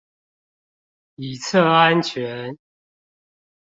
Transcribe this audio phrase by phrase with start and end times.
[1.17, 2.57] 以策安全